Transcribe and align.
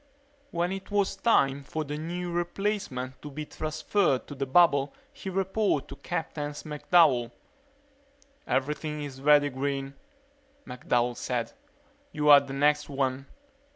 When 0.49 0.71
it 0.71 0.89
was 0.89 1.15
time 1.15 1.63
for 1.63 1.83
the 1.83 1.95
new 1.95 2.31
replacement 2.31 3.21
to 3.21 3.29
be 3.29 3.45
transferred 3.45 4.25
to 4.25 4.33
the 4.33 4.47
bubble 4.47 4.93
he 5.13 5.29
reported 5.29 5.89
to 5.89 5.95
Captain 5.97 6.53
McDowell. 6.53 7.29
"Everything 8.47 9.03
is 9.03 9.21
ready, 9.21 9.51
Green," 9.51 9.93
McDowell 10.65 11.15
said. 11.15 11.51
"You 12.11 12.29
are 12.31 12.39
the 12.39 12.51
next 12.53 12.89
one." 12.89 13.27